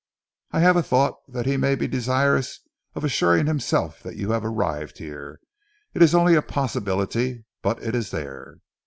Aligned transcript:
"I 0.51 0.61
have 0.61 0.77
a 0.77 0.81
thought 0.81 1.19
that 1.27 1.45
he 1.45 1.57
may 1.57 1.75
be 1.75 1.87
desirous 1.87 2.61
of 2.95 3.03
assuring 3.03 3.45
himself 3.45 4.01
that 4.01 4.15
you 4.15 4.31
have 4.31 4.43
arrived 4.43 4.97
here. 4.97 5.39
It 5.93 6.01
is 6.01 6.15
only 6.15 6.33
a 6.33 6.41
possibility, 6.41 7.45
but 7.61 7.83
it 7.83 7.93
is 7.93 8.09
there." 8.09 8.55